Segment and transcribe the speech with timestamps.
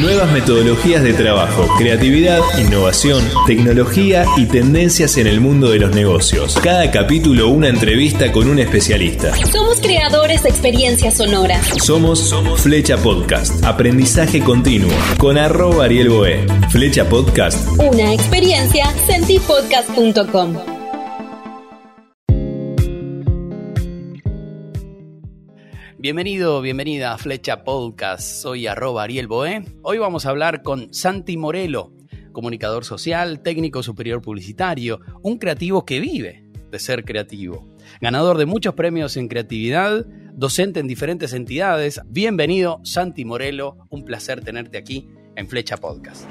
[0.00, 6.54] Nuevas metodologías de trabajo, creatividad, innovación, tecnología y tendencias en el mundo de los negocios.
[6.62, 9.34] Cada capítulo una entrevista con un especialista.
[9.46, 11.66] Somos creadores de experiencias sonoras.
[11.82, 16.46] Somos Flecha Podcast, aprendizaje continuo, con arroba Ariel Boé.
[16.68, 17.66] Flecha Podcast.
[17.78, 20.75] Una experiencia, sentipodcast.com.
[26.06, 28.22] Bienvenido, bienvenida a Flecha Podcast.
[28.22, 29.64] Soy arroba Ariel Boé.
[29.82, 31.94] Hoy vamos a hablar con Santi Morelo,
[32.30, 37.74] comunicador social, técnico superior publicitario, un creativo que vive de ser creativo.
[38.00, 42.00] Ganador de muchos premios en creatividad, docente en diferentes entidades.
[42.06, 43.76] Bienvenido, Santi Morelo.
[43.90, 46.24] Un placer tenerte aquí en Flecha Podcast.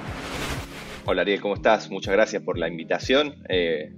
[1.03, 1.91] Hola Ariel, ¿cómo estás?
[1.91, 3.43] Muchas gracias por la invitación.
[3.49, 3.93] Eh,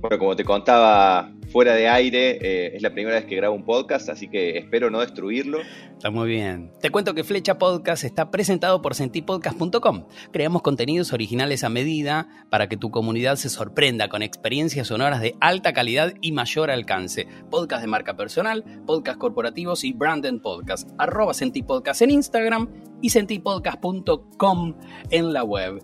[0.00, 3.64] bueno, como te contaba fuera de aire, eh, es la primera vez que grabo un
[3.64, 5.58] podcast, así que espero no destruirlo.
[5.92, 6.72] Está muy bien.
[6.80, 10.06] Te cuento que Flecha Podcast está presentado por sentipodcast.com.
[10.32, 15.34] Creamos contenidos originales a medida para que tu comunidad se sorprenda con experiencias sonoras de
[15.40, 17.26] alta calidad y mayor alcance.
[17.50, 20.88] Podcast de marca personal, podcast corporativos y branded podcast.
[20.98, 22.68] Arroba Sentipodcast en Instagram
[23.02, 24.74] y sentipodcast.com
[25.10, 25.82] en la web.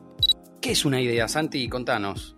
[0.61, 1.69] ¿Qué es una idea, Santi?
[1.69, 2.36] Contanos.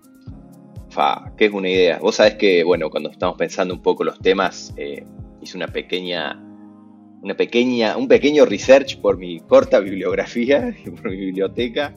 [0.98, 2.00] Fa, ¿qué es una idea?
[2.00, 5.04] Vos sabés que, bueno, cuando estamos pensando un poco los temas, eh,
[5.40, 6.42] hice una pequeña,
[7.22, 11.94] una pequeña, un pequeño research por mi corta bibliografía, por mi biblioteca.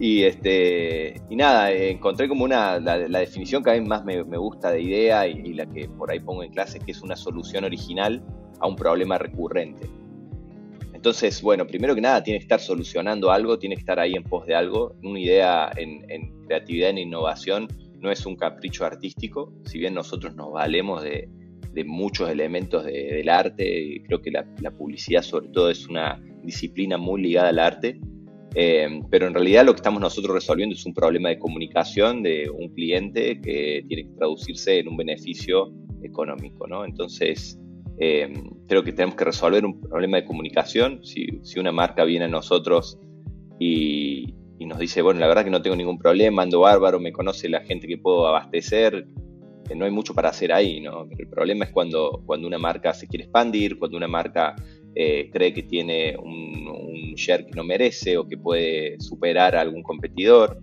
[0.00, 4.72] Y, este, y nada, encontré como una, la, definición que a mí más me, gusta
[4.72, 8.20] de idea y, la que por ahí pongo en clase, que es una solución original
[8.58, 9.86] a un problema recurrente.
[10.92, 14.24] Entonces, bueno, primero que nada, tiene que estar solucionando algo, tiene que estar ahí en
[14.24, 14.96] pos de algo.
[15.04, 17.68] Una idea en, en creatividad, en innovación,
[18.04, 21.28] no es un capricho artístico, si bien nosotros nos valemos de,
[21.86, 24.44] muchos elementos del arte, creo que la,
[24.78, 27.98] publicidad sobre todo es una disciplina muy ligada al arte,
[28.54, 32.48] eh, pero en realidad lo que estamos nosotros resolviendo es un problema de comunicación de
[32.48, 35.72] un cliente que tiene que traducirse en un beneficio
[36.04, 36.84] económico, ¿no?
[36.84, 37.58] Entonces,
[37.98, 38.32] eh,
[38.68, 41.02] creo que tenemos que resolver un problema de comunicación.
[41.02, 43.00] Si, si una marca viene a nosotros
[43.58, 44.32] y,
[44.64, 47.50] y nos dice, bueno, la verdad que no tengo ningún problema, ando bárbaro, me conoce
[47.50, 49.06] la gente que puedo abastecer,
[49.76, 51.06] no hay mucho para hacer ahí, ¿no?
[51.18, 54.56] el problema es cuando, cuando una marca se quiere expandir, cuando una marca
[54.94, 59.60] eh, cree que tiene un, un, share que no merece o que puede superar a
[59.60, 60.58] algún competidor.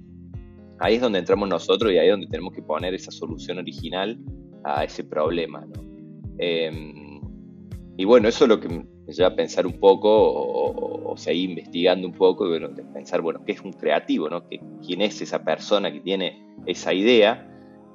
[0.80, 4.18] Ahí es donde entramos nosotros y ahí es donde tenemos que poner esa solución original
[4.64, 5.84] a ese problema, ¿no?
[6.40, 7.22] Em,
[7.98, 12.14] y bueno, eso es lo que me a pensar un poco o, seguir investigando un
[12.14, 12.60] poco y
[12.94, 14.30] pensar, bueno, ¿qué es un creativo?
[14.30, 14.44] ¿no?
[14.48, 17.48] ¿Quién es esa persona que tiene esa idea?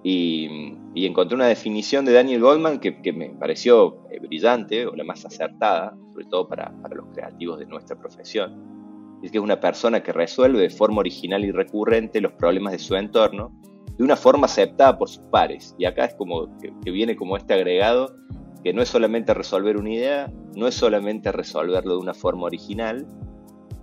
[0.03, 5.25] Y, encontré una definición de Daniel Goldman que, me pareció eh, brillante o la más
[5.25, 9.19] acertada, sobre todo para los creativos de nuestra profesión.
[9.23, 12.79] Es que es una persona que resuelve de forma original y recurrente los problemas de
[12.79, 13.53] su entorno
[13.97, 15.75] de una forma aceptada por sus pares.
[15.79, 18.15] Y acá es como que viene como este agregado
[18.63, 23.07] que no es solamente resolver una idea, no es solamente resolverlo de una forma original,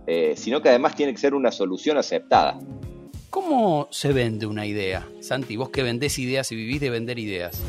[0.07, 2.59] eh, sino que además tiene que ser una solución aceptada.
[3.29, 5.07] ¿Cómo se vende una idea?
[5.21, 7.61] Santi, vos que vendés ideas y vivís de vender ideas.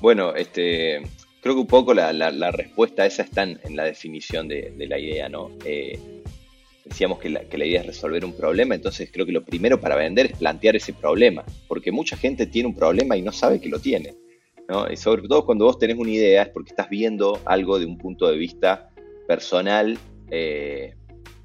[0.00, 1.02] Bueno, este,
[1.40, 5.28] creo que un poco la, respuesta a esa está en, la definición de, la idea,
[5.28, 5.50] ¿no?
[5.64, 5.98] Eh,
[6.84, 9.80] decíamos que la, que la, idea es resolver un problema, entonces creo que lo primero
[9.80, 13.60] para vender es plantear ese problema, porque mucha gente tiene un problema y no sabe
[13.60, 14.14] que lo tiene.
[14.90, 17.96] Y sobre todo cuando vos tenés una idea es porque estás viendo algo de un
[17.96, 18.90] punto de vista
[19.26, 19.98] personal,
[20.30, 20.94] eh,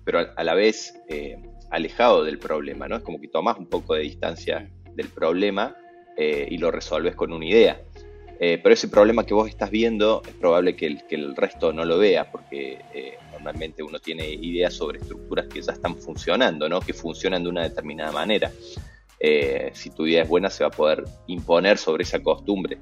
[0.04, 1.38] pero a, la vez eh,
[1.72, 2.98] alejado del problema, ¿no?
[2.98, 5.74] Es como que tomás un poco de distancia del problema
[6.18, 7.82] eh, y lo resolves con una idea.
[8.40, 11.86] pero ese problema que vos estás viendo es probable que el, que el resto no
[11.86, 12.80] lo vea, porque
[13.32, 16.82] normalmente uno tiene ideas sobre estructuras que ya están funcionando, ¿no?
[16.82, 18.52] que funcionan de una determinada manera.
[19.72, 22.80] si tu idea es buena, se va a poder imponer sobre esa costumbre.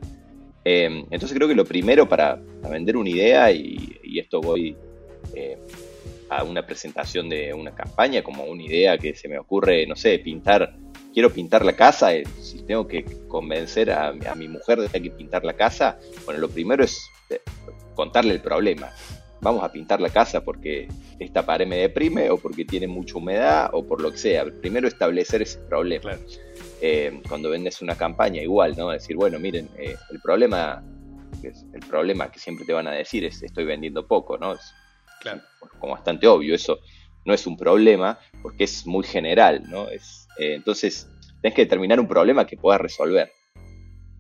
[0.64, 2.40] Em, entonces creo que lo primero para,
[2.70, 4.76] vender una idea, y, esto voy
[5.34, 5.58] eh,
[6.30, 10.20] a una presentación de una campaña, como una idea que se me ocurre, no sé,
[10.20, 10.76] pintar,
[11.14, 15.04] quiero pintar la casa, eh, si tengo que convencer a, mi mujer de que hay
[15.04, 17.42] que pintar la casa, bueno, lo primero es eh,
[17.96, 18.92] contarle el problema.
[19.42, 20.88] Vamos a pintar la casa porque
[21.18, 24.46] esta pared me deprime o porque tiene mucha humedad o por lo que sea.
[24.46, 26.12] Primero establecer ese problema.
[26.82, 28.90] Eh, cuando vendes una campaña igual, ¿no?
[28.90, 30.84] Decir, bueno, miren, eh, el problema
[31.44, 34.54] el problema que siempre te van a decir es estoy vendiendo poco, ¿no?
[34.54, 34.74] Es
[35.80, 36.80] como bastante obvio, eso
[37.26, 39.90] no es un problema porque es muy general, ¿no?
[39.90, 41.10] Es, eh, entonces,
[41.42, 43.32] tenés que determinar un problema que puedas resolver.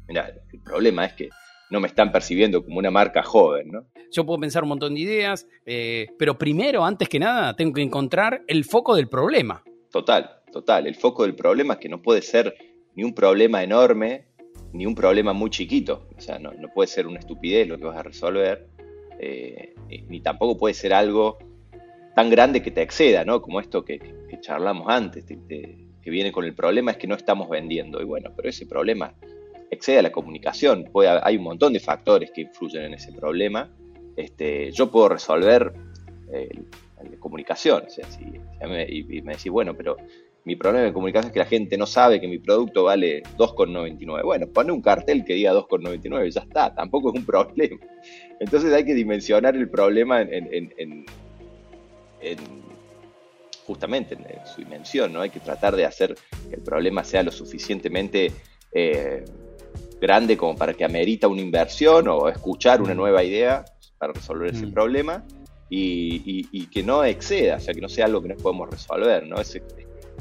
[0.07, 1.29] Mira, el problema es que
[1.69, 3.87] no me están percibiendo como una marca joven, ¿no?
[4.11, 7.81] Yo puedo pensar un montón de ideas, eh, pero primero, antes que nada, tengo que
[7.81, 9.63] encontrar el foco del problema.
[9.89, 10.87] Total, total.
[10.87, 12.55] El foco del problema es que no puede ser
[12.95, 14.25] ni un problema enorme,
[14.73, 16.07] ni un problema muy chiquito.
[16.17, 18.67] O sea, no, puede ser una estupidez lo que vas a resolver,
[19.19, 19.73] eh,
[20.07, 21.37] ni tampoco puede ser algo
[22.15, 23.41] tan grande que te exceda, ¿no?
[23.41, 23.99] Como esto que,
[24.41, 28.01] charlamos antes, que viene con el problema es que no estamos vendiendo.
[28.01, 29.13] Y bueno, pero ese problema
[29.71, 30.89] excede a la comunicación.
[31.23, 33.69] Hay un montón de factores que influyen en ese problema.
[34.15, 35.73] Este, yo puedo resolver
[36.31, 36.49] eh,
[37.09, 37.83] de comunicación.
[37.87, 39.97] O sea, si, y, me decís, bueno, pero
[40.43, 44.23] mi problema de comunicación es que la gente no sabe que mi producto vale 2,99.
[44.23, 47.79] Bueno, pone un cartel que diga 2,99 y ya está, tampoco es un problema.
[48.39, 51.05] Entonces hay que dimensionar el problema en
[53.65, 55.21] justamente en, su dimensión, ¿no?
[55.21, 56.15] Hay que tratar de hacer
[56.49, 58.31] que el problema sea lo suficientemente
[58.73, 59.23] eh,
[59.99, 63.63] grande como para que amerita una inversión o escuchar una nueva idea
[63.97, 64.73] para resolver ese mm.
[64.73, 65.23] problema
[65.69, 69.39] y, que no exceda, o sea, que no sea algo que no podemos resolver, ¿no?
[69.39, 69.61] Es,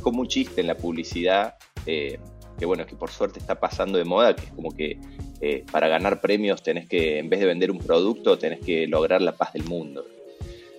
[0.03, 1.55] como un chiste en la publicidad,
[1.87, 2.19] eh,
[2.59, 4.99] que bueno, que por suerte está pasando de moda, que es como que
[5.41, 9.23] eh, para ganar premios tenés que, en vez de vender un producto, tenés que lograr
[9.23, 10.05] la paz del mundo.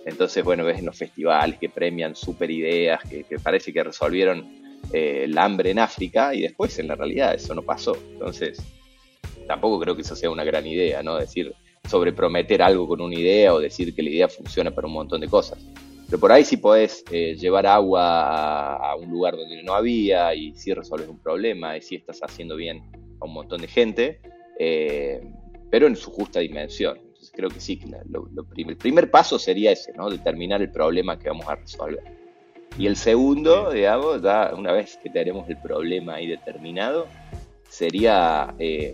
[0.06, 5.22] Entonces, bueno, ves en los festivales que premian super ideas, que, parece que resolvieron eh,
[5.26, 7.96] el hambre en África y después en la realidad eso no pasó.
[8.14, 8.62] Entonces,
[9.48, 11.18] tampoco creo que eso sea una gran idea, ¿no?
[11.18, 11.54] Decir,
[11.90, 15.28] sobreprometer algo con una idea o decir que la idea funciona para un montón de
[15.28, 15.60] cosas.
[16.12, 20.54] Pero por ahí sí podés eh, llevar agua a, un lugar donde no había y
[20.56, 22.84] sí resolves un problema y sí estás haciendo bien
[23.22, 24.20] a un montón de gente,
[24.60, 25.22] eh,
[25.70, 27.00] pero en su justa dimensión
[27.32, 27.80] creo que sí,
[28.58, 30.10] el primer paso sería ese, ¿no?
[30.10, 32.04] Determinar el problema que vamos a resolver.
[32.78, 37.08] Y el segundo, digamos, ya una vez que tenemos el problema ahí determinado,
[37.70, 38.94] sería eh,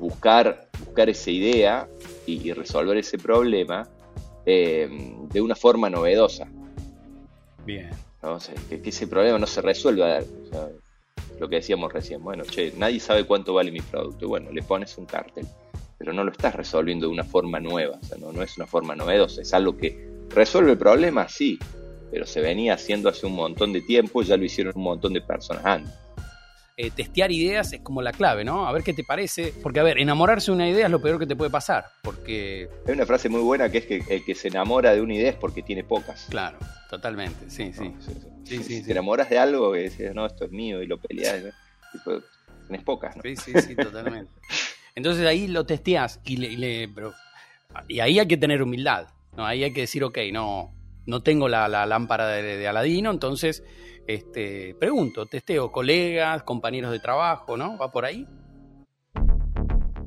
[0.00, 1.88] buscar, buscar esa idea
[2.26, 3.88] y, resolver ese problema
[4.46, 4.88] eh,
[5.32, 6.48] de una forma novedosa.
[7.64, 7.90] Bien.
[8.68, 10.20] que, ese problema no se resuelva.
[11.38, 14.28] lo que decíamos recién, bueno, che, nadie sabe cuánto vale mi producto.
[14.28, 15.46] Bueno, le pones un cartel
[15.98, 18.94] pero no lo estás resolviendo de una forma nueva, o sea, no, es una forma
[18.94, 21.58] novedosa, es algo que resuelve el problema, sí,
[22.10, 25.12] pero se venía haciendo hace un montón de tiempo y ya lo hicieron un montón
[25.14, 25.92] de personas antes.
[26.78, 28.68] Eh, testear ideas es como la clave, ¿no?
[28.68, 29.54] A ver qué te parece.
[29.62, 31.86] Porque, a ver, enamorarse de una idea es lo peor que te puede pasar.
[32.02, 32.68] Porque.
[32.86, 35.30] Hay una frase muy buena que es que el que se enamora de una idea
[35.30, 36.26] es porque tiene pocas.
[36.28, 36.58] Claro,
[36.90, 37.94] totalmente, sí, sí.
[38.44, 41.42] sí, si te enamoras de algo que dices, no, esto es mío y lo peleas,
[41.42, 42.20] ¿no?
[42.66, 43.22] tenés pocas, ¿no?
[43.22, 44.30] Sí, sí, sí, totalmente.
[44.94, 46.90] Entonces ahí lo testeas y, le,
[47.88, 49.08] y ahí hay que tener humildad.
[49.36, 49.46] ¿no?
[49.46, 50.74] Ahí hay que decir, ok, no,
[51.06, 53.62] no tengo la, lámpara de, Aladino, entonces
[54.06, 57.76] este, pregunto, testeo, colegas, compañeros de trabajo, ¿no?
[57.76, 58.26] ¿Va por ahí?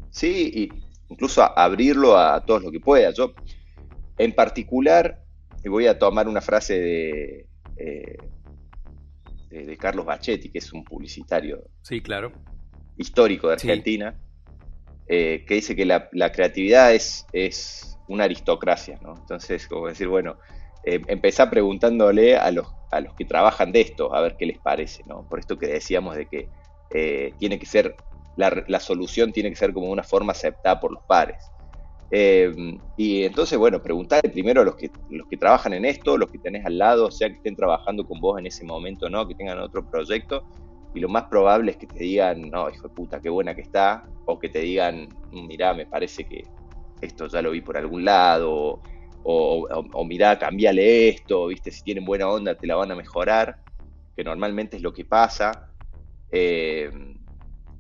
[0.10, 0.69] Sí, y
[1.10, 3.12] incluso abrirlo a todos lo que pueda.
[3.12, 3.34] Yo,
[4.18, 5.24] en particular,
[5.68, 7.48] voy a tomar una frase de,
[7.78, 8.18] eh,
[9.50, 12.31] de, Carlos Bachetti, que es un publicitario sí, claro.
[12.98, 14.16] histórico de Argentina.
[15.12, 19.16] Eh, que dice que la, creatividad es, es, una aristocracia, ¿no?
[19.16, 20.38] Entonces, como decir, bueno,
[20.84, 24.60] eh, empezá preguntándole a los, a los que trabajan de esto, a ver qué les
[24.60, 25.28] parece, ¿no?
[25.28, 26.50] Por esto que decíamos de que
[26.92, 27.96] eh, tiene que ser,
[28.36, 31.44] la, solución tiene que ser como una forma aceptada por los pares.
[32.98, 36.40] y entonces, bueno, preguntarle primero a los que, los que trabajan en esto, los que
[36.40, 39.27] tenés al lado, sea que estén trabajando con vos en ese momento, ¿no?
[39.27, 40.44] Que tengan otro proyecto,
[40.94, 43.62] y lo más probable es que te digan, no, hijo de puta, qué buena que
[43.62, 46.44] está, o que te digan, mirá, me parece que
[47.01, 48.82] esto ya lo vi por algún lado,
[49.24, 53.58] o, o, mirá, cambiale esto, viste, si tienen buena onda te la van a mejorar,
[54.16, 55.72] que normalmente es lo que pasa,
[56.32, 56.90] eh,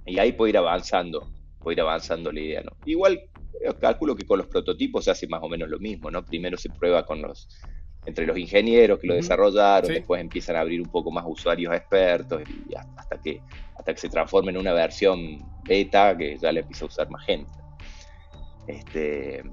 [0.05, 2.71] y ahí puede ir avanzando, puede ir avanzando la idea, ¿no?
[2.85, 3.21] Igual,
[3.79, 6.25] calculo que con los prototipos se hace más o menos lo mismo, ¿no?
[6.25, 7.47] Primero se prueba con los
[8.05, 12.41] entre los ingenieros que lo desarrollaron, después empiezan a abrir un poco más usuarios expertos
[12.69, 13.41] y hasta que,
[13.75, 17.25] hasta que se transforme en una versión beta que ya le empieza a usar más
[17.25, 17.51] gente.
[18.67, 19.43] Este,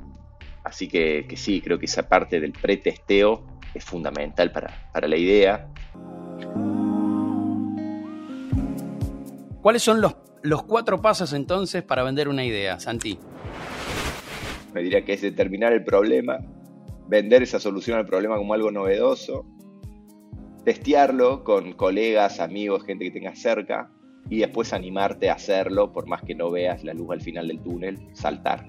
[0.66, 5.68] así que, sí, creo que esa parte del pretesteo es fundamental para, para la idea.
[9.62, 13.18] ¿Cuáles son los, los cuatro pasos entonces para vender una idea, Santi?
[14.75, 16.38] Me diría que es determinar el problema,
[17.08, 19.46] vender esa solución al problema como algo novedoso,
[20.64, 23.90] testearlo con colegas, amigos, gente que tengas cerca
[24.28, 27.61] y después animarte a hacerlo por más que no veas la luz al final del
[27.61, 28.66] túnel, saltar.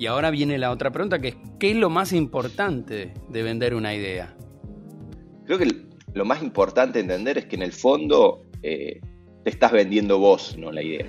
[0.00, 3.74] Y ahora viene la otra pregunta que es, ¿qué es lo más importante de vender
[3.74, 4.34] una idea?
[5.44, 5.68] Creo que
[6.14, 8.98] lo más importante entender es que en el fondo eh,
[9.44, 11.04] te estás vendiendo vos, no la idea.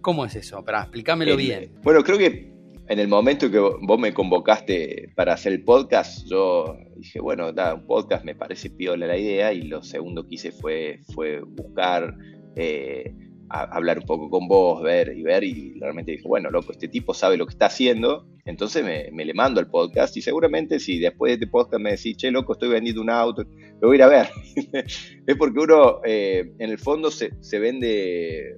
[0.00, 0.64] ¿Cómo es eso?
[0.64, 1.74] Para explícamelo bien.
[1.82, 2.54] Bueno, creo que
[2.88, 7.74] en el momento que vos me convocaste para hacer el podcast, yo dije, bueno, da,
[7.74, 12.16] un podcast me parece piola la idea y lo segundo que hice fue, fue buscar,
[12.54, 13.12] eh,
[13.48, 17.14] hablar un poco con vos, ver y ver y realmente dije, bueno, loco, este tipo
[17.14, 21.30] sabe lo que está haciendo, entonces me, le mando el podcast y seguramente si después
[21.30, 23.44] de este podcast me decís, che, loco, estoy vendiendo un auto,
[23.80, 24.28] lo voy a ir a ver.
[25.26, 28.56] es porque uno eh, en el fondo se, se vende,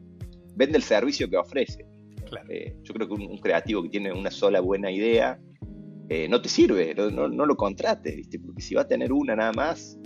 [0.57, 1.87] vende el servicio que ofrece.
[2.51, 5.41] Eh, yo creo que un, creativo que tiene una sola buena idea
[6.11, 9.99] eh, no te sirve, no, lo contrates, porque si va a tener una nada más,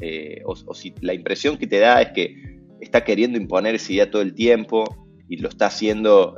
[0.44, 2.51] o, si la impresión que te da es que
[2.82, 4.84] está queriendo imponer esa idea todo el tiempo
[5.28, 6.36] y lo está haciendo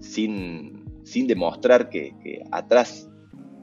[0.00, 2.14] sin, sin, demostrar que,
[2.50, 3.10] atrás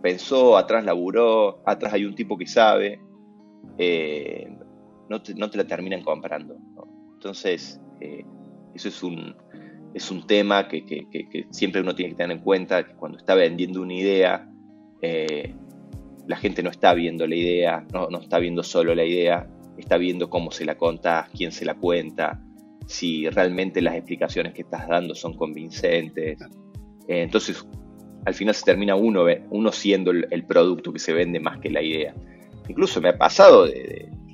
[0.02, 3.00] pensó, atrás laburó, atrás hay un tipo que sabe,
[5.10, 6.56] no te, no, te, la terminan comprando.
[7.16, 7.80] Entonces,
[8.76, 9.36] eso es un,
[9.94, 10.84] es un tema que,
[11.50, 14.50] siempre uno tiene que tener en cuenta, que cuando está vendiendo una idea,
[15.02, 15.54] eh,
[16.28, 19.50] la gente no está viendo la idea, no, está viendo solo la idea,
[19.82, 22.40] está viendo cómo se la contás, quién se la cuenta,
[22.88, 26.40] si realmente las explicaciones que estás dando son convincentes.
[27.08, 27.66] Eh, entonces,
[28.26, 31.82] al final se termina uno, uno siendo el, producto que se vende más que la
[31.82, 32.14] idea.
[32.68, 33.68] Incluso me ha pasado,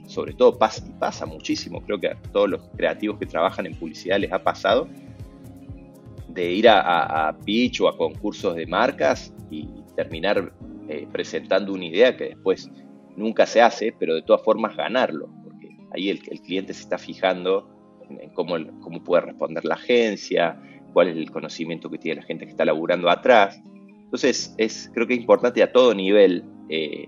[0.08, 4.20] sobre todo pasa, pasa muchísimo, creo que a todos los creativos que trabajan en publicidad
[4.20, 4.88] les ha pasado,
[6.38, 10.54] de ir a, pitch o a concursos de marcas y terminar
[10.88, 12.70] eh, presentando una idea que después
[13.16, 15.30] nunca se hace, pero de todas formas ganarlo,
[15.98, 17.70] ahí el, cliente se está fijando
[18.10, 20.62] en, cómo, cómo, puede responder la agencia,
[20.94, 23.62] cuál es el conocimiento que tiene la gente que está laburando atrás.
[24.04, 27.08] Entonces, es, creo que es importante a todo nivel, eh,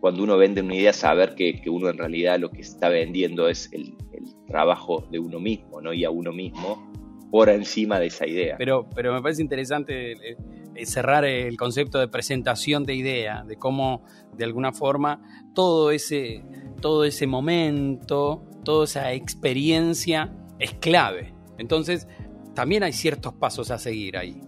[0.00, 3.70] cuando uno vende una idea, saber que, uno en realidad lo que está vendiendo es
[3.72, 5.92] el, el trabajo de uno mismo, ¿no?
[5.92, 6.90] Y a uno mismo
[7.30, 8.56] por encima de esa idea.
[8.58, 10.36] Pero, pero me parece interesante eh,
[10.84, 14.04] cerrar el concepto de presentación de idea, de cómo
[14.36, 15.22] de alguna forma
[15.54, 16.42] todo ese,
[16.80, 21.34] todo ese momento, toda esa experiencia es clave.
[21.58, 22.08] Entonces,
[22.54, 24.40] también hay ciertos pasos a seguir ahí.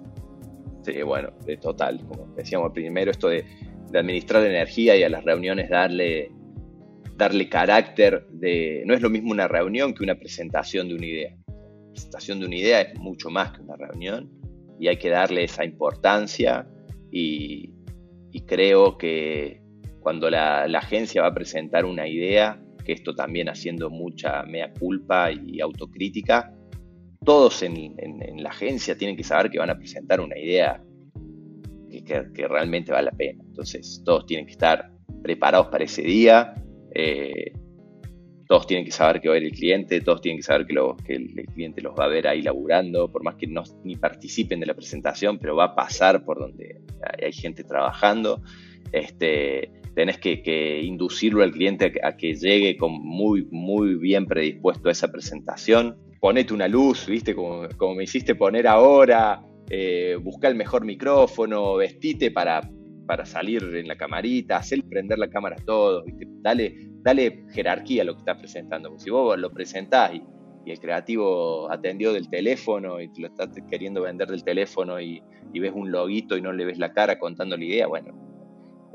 [0.82, 3.44] Sí, bueno, de total, como decíamos primero, esto de,
[3.90, 6.30] de administrar energía y a las reuniones darle,
[7.16, 8.82] darle carácter de...
[8.86, 11.36] No es lo mismo una reunión que una presentación de una idea
[11.92, 14.30] presentación de una idea es mucho más que una reunión
[14.82, 16.66] y hay que darle esa importancia
[17.08, 17.72] y,
[18.46, 19.62] creo que
[20.00, 25.30] cuando la, agencia va a presentar una idea, que esto también haciendo mucha mea culpa
[25.30, 26.52] y autocrítica,
[27.24, 27.94] todos en,
[28.38, 30.82] la agencia tienen que saber que van a presentar una idea
[32.04, 33.44] que, realmente vale la pena.
[33.46, 34.90] Entonces todos tienen que estar
[35.22, 36.56] preparados para ese día.
[36.92, 37.52] Eh,
[38.52, 41.14] todos tienen que saber que va a ver el cliente, todos tienen que saber que,
[41.14, 44.66] el, cliente los va a ver ahí laburando, por más que no ni participen de
[44.66, 46.82] la presentación, pero va a pasar por donde
[47.18, 48.42] hay, gente trabajando.
[48.92, 54.92] Este, tenés que, inducirlo al cliente a, que llegue con muy, muy bien predispuesto a
[54.92, 55.96] esa presentación.
[56.20, 57.34] Ponete una luz, ¿viste?
[57.34, 62.60] Como, me hiciste poner ahora, eh, busca el mejor micrófono, vestite para,
[63.06, 66.04] para salir en la camarita, hacer prender la cámara a todos.
[66.42, 68.98] Dale, dale jerarquía a lo que estás presentando.
[68.98, 70.22] si vos lo presentás y,
[70.64, 75.20] el creativo atendió del teléfono y te lo estás queriendo vender del teléfono y,
[75.52, 78.14] ves un loguito y no le ves la cara contando la idea, bueno,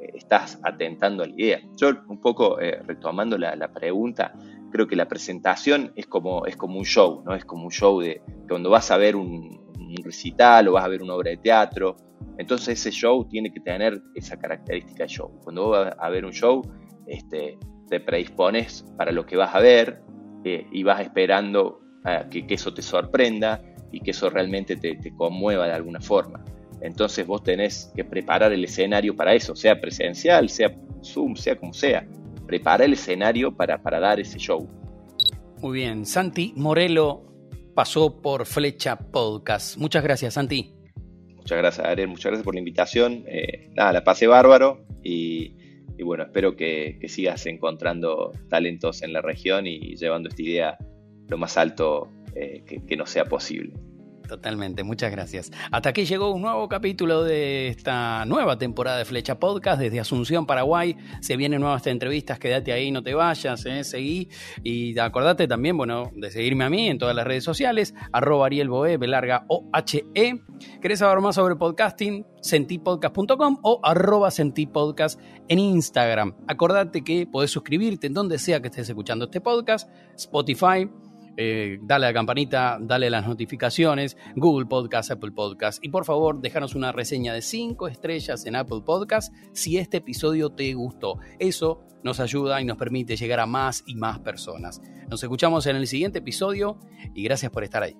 [0.02, 1.60] eh, estás atentando a la idea.
[1.76, 4.34] Yo un poco eh, retomando la, pregunta,
[4.72, 7.36] creo que la presentación es como, es como un show, ¿no?
[7.36, 10.88] Es como un show de cuando vas a ver un, un recital o vas a
[10.88, 11.98] ver una obra de teatro,
[12.38, 15.32] entonces ese show tiene que tener esa característica de show.
[15.44, 16.62] Cuando vas a ver un show,
[17.08, 17.58] este,
[17.90, 20.02] te predispones para lo que vas a ver
[20.44, 21.82] eh, y vas esperando
[22.30, 26.44] que, eso te sorprenda y que eso realmente te, conmueva de alguna forma.
[26.82, 30.72] Entonces vos tenés que preparar el escenario para eso, sea presencial, sea
[31.04, 32.08] Zoom, sea como sea.
[32.46, 34.70] Prepara el escenario para, para dar ese show.
[35.60, 37.26] Muy bien, Santi Morelo
[37.74, 39.78] pasó por Flecha Podcast.
[39.78, 40.74] Muchas gracias, Santi.
[41.36, 42.10] Muchas gracias, Ariel.
[42.10, 43.24] Muchas gracias por la invitación.
[43.28, 45.57] Eh, nada, la pasé bárbaro y
[45.98, 50.78] y bueno, espero que, sigas encontrando talentos en la región y llevando esta idea
[51.28, 53.74] lo más alto eh, que, que nos sea posible.
[54.28, 55.52] Totalmente, muchas gracias.
[55.72, 60.46] Hasta aquí llegó un nuevo capítulo de esta nueva temporada de Flecha Podcast desde Asunción,
[60.46, 60.98] Paraguay.
[61.22, 64.30] Se vienen nuevas entrevistas, quédate ahí, no te vayas, eh, seguí.
[64.64, 68.70] Y acordate también, bueno, de seguirme a mí en todas las redes sociales, arroba Ariel
[68.70, 68.98] Boe,
[69.48, 70.42] O-H-E.
[70.82, 72.26] ¿Querés saber más sobre podcasting?
[72.42, 76.36] Sentipodcast.com o arroba sentipodcast en Instagram.
[76.48, 80.90] Acordate que podés suscribirte en donde sea que estés escuchando este podcast, Spotify,
[81.38, 85.84] eh, dale a la campanita, dale a las notificaciones, Google Podcast, Apple Podcast.
[85.84, 90.50] Y por favor, déjanos una reseña de 5 estrellas en Apple Podcast si este episodio
[90.50, 91.20] te gustó.
[91.40, 94.82] Eso nos ayuda y nos permite llegar a más y más personas.
[95.10, 96.80] Nos escuchamos en el siguiente episodio
[97.14, 97.96] y gracias por estar ahí.